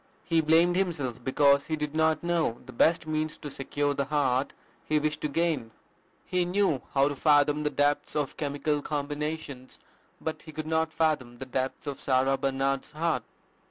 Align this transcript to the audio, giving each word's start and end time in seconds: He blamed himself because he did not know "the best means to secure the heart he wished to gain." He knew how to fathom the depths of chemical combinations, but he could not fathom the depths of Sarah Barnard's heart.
He 0.23 0.41
blamed 0.41 0.75
himself 0.77 1.23
because 1.23 1.67
he 1.67 1.75
did 1.75 1.93
not 1.93 2.23
know 2.23 2.57
"the 2.65 2.73
best 2.73 3.05
means 3.05 3.37
to 3.37 3.51
secure 3.51 3.93
the 3.93 4.05
heart 4.05 4.51
he 4.83 4.97
wished 4.97 5.21
to 5.21 5.27
gain." 5.27 5.69
He 6.25 6.43
knew 6.43 6.81
how 6.95 7.07
to 7.09 7.15
fathom 7.15 7.61
the 7.61 7.69
depths 7.69 8.15
of 8.15 8.35
chemical 8.35 8.81
combinations, 8.81 9.79
but 10.19 10.41
he 10.41 10.51
could 10.53 10.65
not 10.65 10.91
fathom 10.91 11.37
the 11.37 11.45
depths 11.45 11.85
of 11.85 11.99
Sarah 11.99 12.35
Barnard's 12.35 12.93
heart. 12.93 13.21